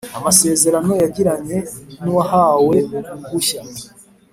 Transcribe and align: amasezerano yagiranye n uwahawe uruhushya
amasezerano 0.17 0.91
yagiranye 1.01 1.57
n 2.03 2.05
uwahawe 2.11 2.77
uruhushya 2.95 3.61